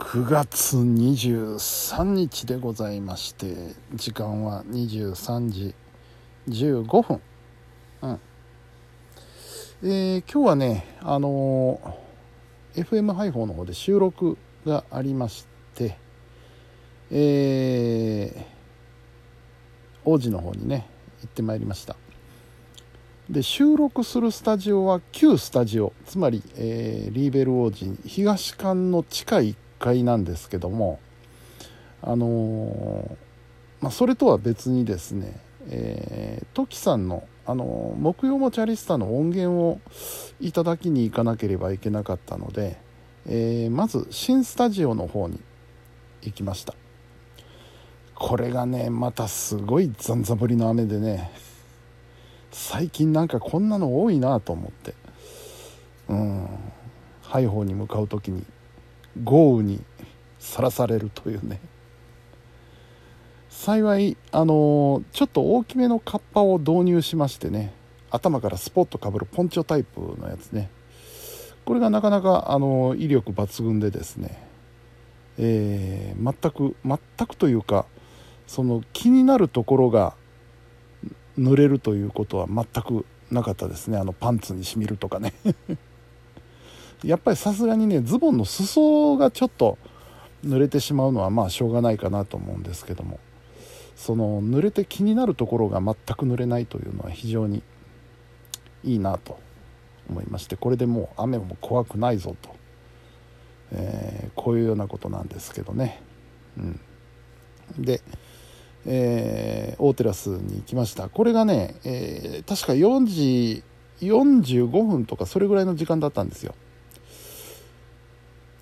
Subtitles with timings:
[0.00, 5.74] 9月23日でございまして時間は23時
[6.48, 7.20] 15分
[8.02, 8.20] うん。
[9.84, 14.36] えー、今日はねあのー、FM 配報の方で収録
[14.66, 15.96] がありまして
[17.12, 18.44] えー、
[20.04, 20.88] 王子の方にね
[21.20, 21.94] 行ってまいりました。
[23.28, 25.92] で収録するスタジオは旧スタジオ。
[26.04, 31.00] つまり、えー、リーベル王子東館の地下1階なんですけども
[32.02, 33.16] あの、
[33.80, 39.80] まあ、それとは別にですね、えー、トキさんの、あの、木曜もチャリスタの音源を
[40.40, 42.78] いただきに行かなければいけなかったので、
[43.26, 45.40] えー、まず新スタジオの方に
[46.22, 46.74] 行きました。
[48.20, 51.30] これがねまたすごいざんざぶりの雨でね
[52.50, 54.94] 最近なんかこんなの多いなと思って
[56.08, 56.48] うん
[57.22, 58.44] ハイホーに向かう時に
[59.24, 59.82] 豪雨に
[60.38, 61.60] さらされるというね。
[63.48, 67.74] 幸いあのちょっと大きめのカッパを導入しましてね
[68.10, 70.70] 頭からスポッとかぶるポンチョタイプのやつね。
[71.64, 74.42] これがなかなかあの威力抜群でですね、
[75.38, 77.86] えー、全く全くというか
[78.46, 80.14] その気になるところが
[81.38, 83.98] 濡れるということは全くなかったですね。
[83.98, 85.34] あのパンツにしみるとかね。
[87.04, 89.78] やっぱりさすがにねズボンの裾がちょっと
[90.44, 93.18] 濡れてしまうのはまあしょうがないかなと思うんですけども。
[94.00, 97.62] その濡れて気になるところが全く濡れないというのは非常に
[98.82, 99.38] いいなと
[100.08, 102.56] 思いましてこれでもう雨も怖くないぞと、
[103.72, 106.00] えー、こういうようなことなんですけどね、
[106.56, 106.80] うん、
[107.78, 108.00] で
[108.86, 111.10] えー、大テラスに行きました。
[111.10, 113.62] これがね、えー、確か4時
[114.00, 116.54] 45分とかそれぐらいの時間だったんですよ。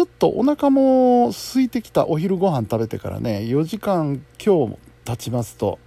[0.00, 5.78] ちょっとお腹も空いてきたお昼ご飯食べてからね4時間今日経ちますと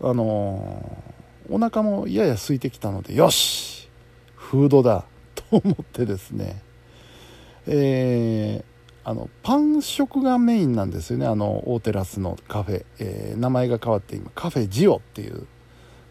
[0.00, 3.88] あのー、お腹もやや空いてきたのでよし
[4.36, 6.62] フードだと思ってですね。
[7.66, 8.64] えー
[9.06, 15.46] あのパン食がメインなんですよねあの大テラスのカフェ、えー、名前が変わって今カフェジオっていう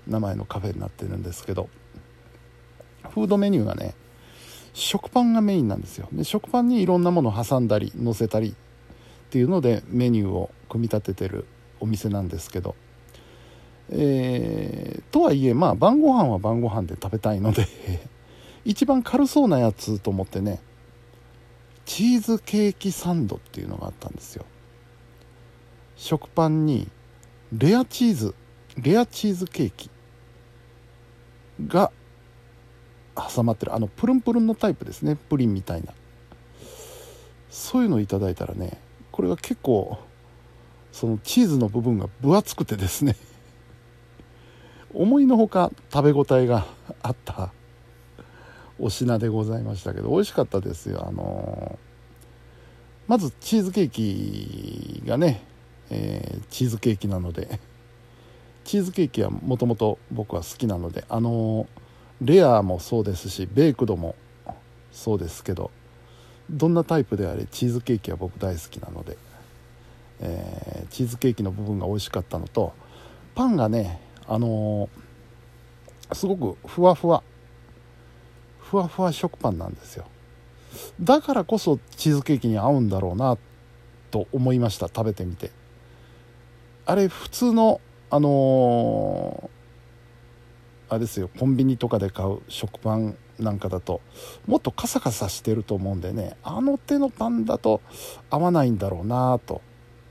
[0.05, 1.69] 名前のカフェになってるんですけど
[3.09, 3.95] フードメニューがね
[4.73, 6.07] 食パンがメインなんですよ。
[6.11, 8.53] で食パンにいろんなものを挟んだり乗せたりっ
[9.29, 11.45] ていうのでメニューを組み立ててる
[11.79, 12.75] お店なんですけど。
[13.89, 17.67] えー、とはいえまあ晩ご飯は晩ご飯で食べたいので
[18.65, 20.61] 一番軽そうなやつと思ってね
[21.85, 24.45] チーズケーキサンドっていうのがあったんですよ。
[25.97, 26.89] 食パンに
[27.51, 28.35] レアチーズ
[28.77, 29.89] レアチーズケーキ
[31.67, 31.91] が
[33.15, 35.15] 挟まってるあのプルンプルンのタイプですね。
[35.15, 35.93] プリンみたいな。
[37.49, 38.79] そういうのをいただいたらね
[39.11, 39.99] これが結構
[40.91, 43.15] そのチーズの部分が分厚くてですね。
[44.93, 46.65] 思いのほか食べ応えが
[47.01, 47.51] あった
[48.77, 51.05] お品でございましたけど美味しかったですよ。
[51.07, 51.79] あの
[53.07, 55.43] まずチーズケーキがね、
[55.89, 57.59] えー、チーズケーキなので。
[58.63, 61.67] チーズケーキはもともと僕は好きなのであの
[62.23, 64.15] レアもそうですしベイクドも
[64.91, 65.71] そうですけど
[66.49, 69.17] どんなタイプであれチーズケーキは僕大好きなので、
[70.21, 72.73] えー、チーズケーキの部分が美味しかったのと
[73.35, 77.23] パンがねあのー、すごくふわふわ
[78.59, 80.05] ふわふわ食パンなんですよ。
[80.99, 83.37] だからこそチーズケーキに合うんだろうな
[84.09, 85.51] と思いました食べてみて。
[86.85, 87.79] あれ普通の
[88.09, 89.62] あのー、
[90.93, 91.29] あれですよ。
[91.39, 94.01] コンビニとかで買う食パンなんかだと
[94.45, 97.81] もっとカサカサしてると思うんでねあの手のパンだと
[98.29, 99.61] 合わないんだろうなと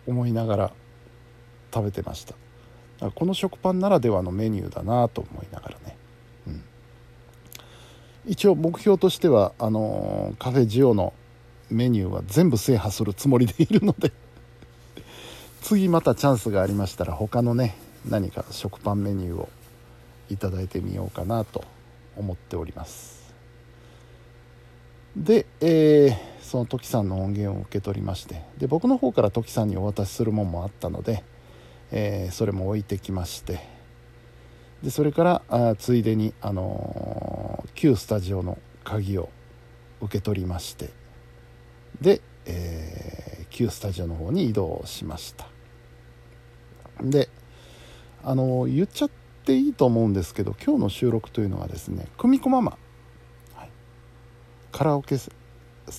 [0.09, 0.72] 思いながら
[1.72, 2.34] 食べてました。
[3.15, 5.97] この食パンならではのメニューだなと思いながらね。
[6.47, 6.62] うん。
[8.26, 11.12] 一応目標としてはあのカフェジオの
[11.69, 14.12] メニューは全部制覇するつもりでいるので。
[15.62, 17.77] 次またチャンスがありましたら他のね
[18.09, 19.48] 何か食パンメニューを
[20.28, 21.65] いただいてみようかなと
[22.16, 23.22] 思っております。
[25.16, 31.22] で、えー、そのトキさんの音源を受け取りましてで僕の方からトキさんにお渡しするもんもあったので、
[31.91, 33.60] えー、それも置いてきまして
[34.83, 39.28] でそれからあついでに、あのー、旧スタジオの鍵を
[40.01, 40.91] 受け取りまして
[42.01, 45.47] で、えー、旧スタジオの方に移動しました。
[47.01, 47.28] で
[48.25, 49.10] あのー、言っちゃっ
[49.44, 52.78] ていいと思うんですけど今日の収録というのはですね久美子ママ、
[53.54, 53.71] はい、
[54.71, 55.30] カラオケス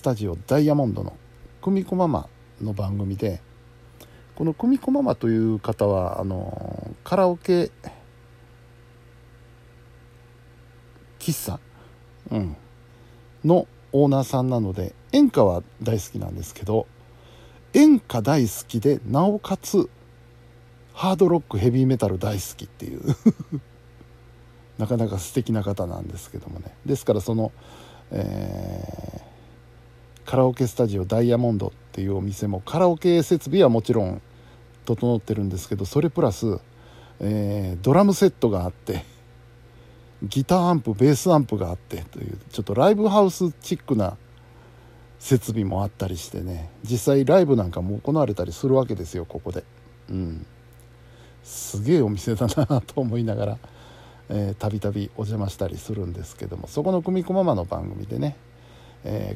[0.02, 1.16] タジオダイヤモンドの
[1.60, 2.28] 久美子ママ
[2.62, 3.40] の番組で
[4.34, 7.70] この久美子ママという方はあのカラオケ
[11.18, 11.60] 喫茶、
[12.30, 12.56] うん、
[13.44, 16.86] のオーナーさんなので演歌は大好きなんですけど
[17.74, 19.88] 演歌大好きでなおかつ
[20.94, 23.02] ハードロックヘビーメタル大好きっていう。
[24.78, 26.74] なかなか素敵な方なんですけどもね。
[26.86, 27.52] ですからその、
[28.10, 34.22] えー、カラオケスタジオダイヤモンドっていうお店もカラオケ設備はもちろん
[34.84, 36.58] 整ってるんですけどそれプラス、
[37.20, 39.04] えー、ドラムセットがあって
[40.22, 44.16] ギターアンプベースアンプがあってというちょっとライブハウスチックな
[45.18, 46.70] 設備もあったりしてね。
[46.82, 49.64] 実際ライブなんかも行われたりするわけですよここで。
[50.10, 50.46] うん。
[51.44, 53.58] すげえお店だなと思いなが
[54.28, 58.36] らたびたびお邪魔したりするんですけどもそこの久美子ママの番組でね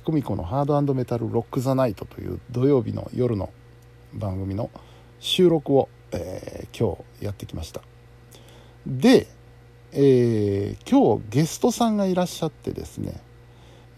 [0.05, 3.51] 久美子のハードメタルロック・ザ・ナイトという土曜日の夜の
[4.15, 4.71] 番組の
[5.21, 7.83] 収録を、えー、今日やってきました。
[8.87, 9.27] で、
[9.93, 13.21] えー、今日ゲストさんがいらっしゃってですね、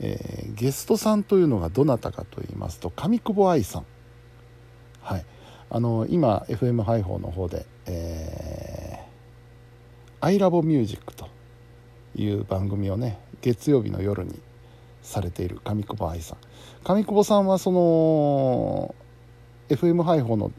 [0.00, 3.86] えー、ゲストさんというのがどなたかと言いますと上久保愛さん。
[5.70, 7.64] あの今 FM ハイホーの方で、
[10.20, 11.28] アイラボミュージックと
[12.16, 14.40] いう番組をね月曜日の夜に
[15.02, 16.38] されている上久保愛さん。
[16.82, 18.94] 上久保さんはその
[19.68, 20.50] FM ハイホーの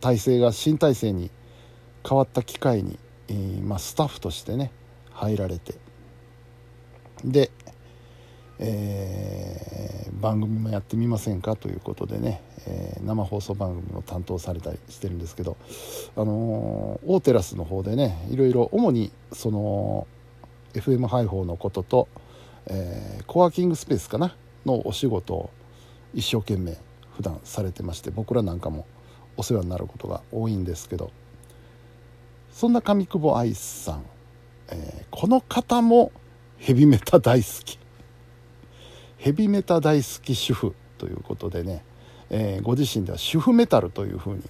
[0.00, 1.30] 体制が新体制に
[2.08, 2.98] 変わった機会に、
[3.28, 4.72] えー、まあ、スタッフとしてね
[5.12, 5.74] 入られて。
[7.24, 7.50] で、
[8.64, 15.56] えー、番組もやってみませんかということでね、えー、生放送番組を担当されたりしてるんですけど、
[16.16, 20.06] あのー、大テラスの方でねいろいろ主にその
[20.74, 22.08] FM 配報のことと、
[22.66, 25.50] えー、コワーキングスペースかなのお仕事を
[26.14, 26.76] 一生懸命
[27.16, 28.86] 普段されてまして僕らなんかも
[29.36, 31.10] お世話になることが多いんですけど
[32.52, 34.04] そんな上久保愛さん、
[34.68, 36.12] えー、この方も
[36.58, 37.81] ヘビメタ大好き。
[39.22, 41.84] ヘビメタ大好き主婦ということでね、
[42.28, 44.42] えー、ご自身では主婦メタルというふうに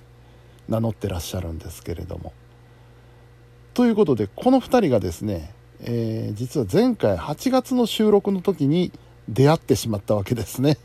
[0.67, 2.33] 名乗ってらっしゃるんですけれども。
[3.75, 5.53] ということでこの2人がですね、
[5.83, 8.93] えー、実は前回8月の収録の時に
[9.29, 10.79] 出会ってしまったわけですね。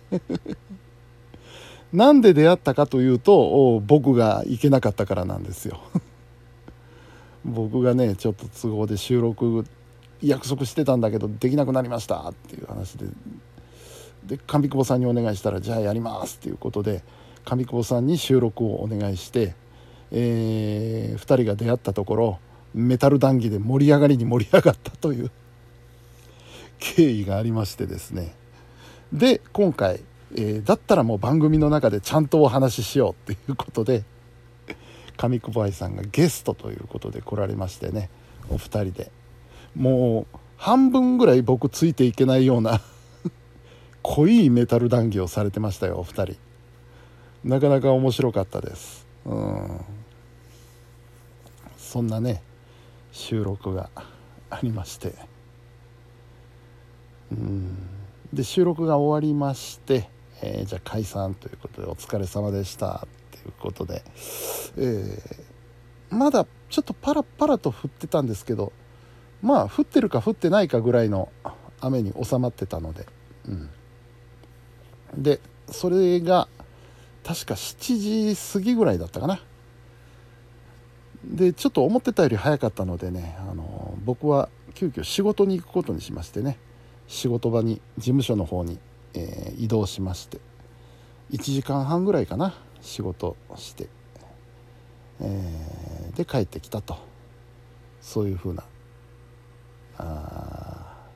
[1.94, 5.80] なんで出会ったかというと僕が行けなかったからなんですよ。
[7.46, 9.64] 僕がねちょっと都合で収録
[10.22, 13.06] 約束してたんだけどできなくなりましたっていう話で
[14.28, 17.04] で上久保さんにお願いしたらじゃあやりますっていうことで
[17.46, 19.56] 上久保さんに収録をお願いして、
[20.12, 22.40] えー、2人が出会ったところ
[22.74, 25.32] メタル談義で盛り上がりに盛り上がったという
[26.80, 28.36] 経緯がありましてですね。
[29.12, 30.02] で今回
[30.36, 34.04] えー、だったらもう番組の中でちゃんとお話ししようっていうことで
[35.16, 38.10] 上久保愛さんがゲストということで来られましてね
[38.50, 39.12] お二人で。
[39.76, 42.82] もう半分ぐらい僕ついていけないような
[44.10, 46.36] 濃いメタル談義をされてましたよお二人。
[47.44, 49.06] なかなか面白かったです。
[49.26, 49.82] うん。
[51.78, 52.42] そんなね
[53.12, 53.90] 収録が
[54.50, 55.14] ありまして。
[57.32, 57.76] うん。
[58.34, 60.10] で収録が終わりまして
[60.42, 64.04] えー、じゃあ解散ということでお疲れ様でしたっていうことで、
[64.78, 68.72] えー、まだちょっとパラパラと降ってたんですけど
[69.42, 71.32] まあ降ってるか降ってないかぐらいの
[71.82, 73.08] 雨に収まってたので、
[73.48, 73.70] うん、
[75.16, 76.48] でそれが
[77.24, 79.42] 確か7時過ぎぐらいだったかな。
[81.24, 86.58] でちょっと思ってたより早かったのでねあの僕は急遽仕事に行くことにしましてね
[87.08, 88.80] 仕事場に事務所の方に
[89.18, 90.40] えー、移動しまして
[91.32, 93.88] 1時間半ぐらいかな仕事して、
[95.20, 96.98] えー、で帰ってきたと。
[98.00, 98.64] そういうふうな
[99.98, 101.10] あ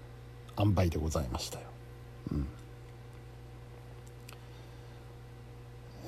[0.60, 1.68] 塩梅でございましたよ。
[2.32, 2.48] うん。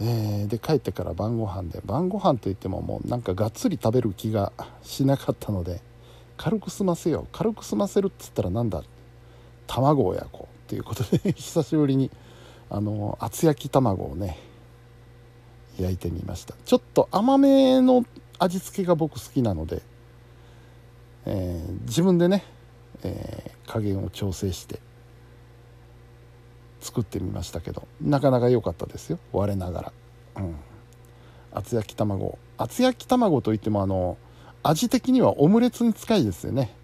[0.05, 5.81] えー、で帰ってから晩ご飯で晩ご飯といってももうなんかがっつり食べる気がしなかったので
[6.36, 7.27] 軽く済ませよう。
[7.31, 8.83] 軽く済ませるっつったらなんだ？
[9.65, 12.12] 卵を焼こうということで 久しぶりに
[12.69, 14.38] あの厚焼き卵をね
[15.79, 16.53] 焼いてみました。
[16.65, 18.03] ちょっと甘めの
[18.39, 19.81] 味付けが僕好きなので、
[21.25, 22.43] えー、自分でね、
[23.03, 24.79] えー、加減を調整して
[26.84, 29.20] 作ってみましたけどなかなか良かったですよ。
[29.32, 29.94] 我ながら、
[30.38, 30.56] うん、
[31.54, 32.38] 厚焼き卵。
[32.58, 34.18] 厚焼き卵といってもあの
[34.63, 36.75] 味的にはオムレツに近いですよね。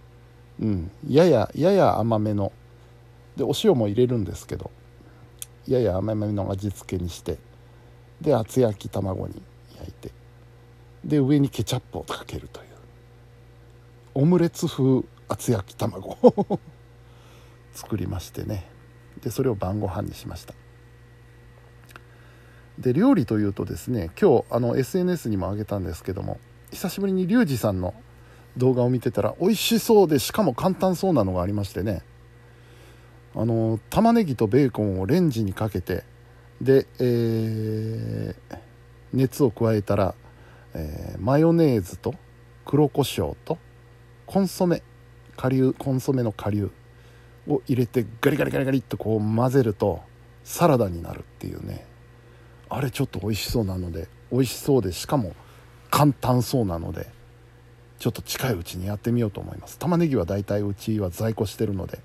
[0.62, 0.92] うん。
[1.08, 2.52] やややや甘めの。
[3.36, 4.72] でお塩も入れるんですけど。
[5.68, 7.38] やや甘めの味付けにして。
[8.22, 9.42] で厚焼き卵に
[9.78, 10.12] 焼いて。
[11.04, 12.68] で上にケチャップをかけるという。
[14.16, 16.18] オムレツ風厚焼き卵
[17.74, 18.79] 作りましてね。
[19.22, 20.54] でそれを晩ご飯にしました。
[22.78, 26.40] で料理というとですね今日あの SNS にも上げたんですけども
[26.72, 27.94] 久しぶりにリュウジさんの
[28.56, 32.04] 動画を見てたら美味しそうでしかも簡単そうなのがありましてね。
[33.36, 36.04] あの玉ねぎとベーコンをレンジにかけて
[36.62, 38.58] で、えー、
[39.14, 40.16] 熱を加えたら、
[40.74, 42.16] えー、マヨネーズと
[42.66, 43.60] 黒胡椒と
[44.26, 44.82] コンソメ
[45.38, 46.72] 顆粒コンソメの顆粒
[47.50, 50.02] を入れてガリガリガリガリっとこう混ぜると
[50.44, 51.86] サラダになるっていうね。
[52.70, 55.34] あれちょっと美味しそうなので美味しそうでしかも
[55.90, 57.08] 簡単そうなので
[57.98, 59.80] ちょっと近いうちにやってみようと思います。
[59.80, 62.00] 玉ねぎはだいたいうちは在庫してるので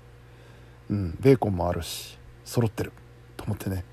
[0.89, 2.91] うんベーコンもあるし揃ってる
[3.37, 3.85] と思ってね、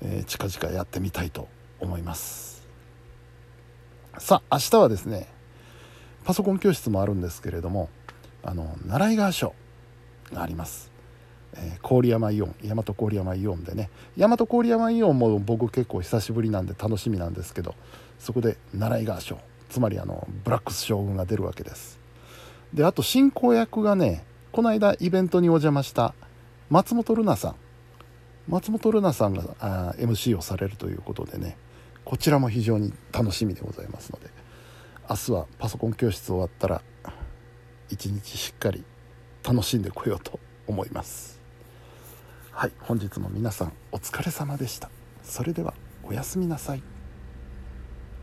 [0.00, 1.48] えー、近々やってみたいと
[1.80, 2.66] 思います。
[4.18, 5.28] さあ明日はですね
[6.24, 7.88] パソコン教室もあるんですけれども
[8.42, 9.54] あの習い川賞
[10.34, 10.90] があります、
[11.54, 13.90] えー、郡山イオン大和郡山イオンでね。
[14.16, 17.74] 大和郡山イオンも僕結構久しぶりなんで楽しみなんですけど
[18.18, 21.98] そこで習い川賞つまりあのブラックス将軍が出るわけです。
[22.72, 26.14] であと進行役がねこの間イベントにお邪魔した
[26.70, 27.56] 松本ルナさん。
[28.48, 31.56] 松本ルナさんがあ MC をされるということでね。
[32.04, 34.38] こちらも非常に楽しみでございますので。
[35.10, 36.82] 明日はパソコン教室終わったら
[37.88, 38.84] 一日しっかり
[39.48, 41.40] 楽しんでこようと思います。
[42.52, 44.90] はい本日も皆さんお疲れ様でした。
[45.22, 46.82] それではおやすみなさい。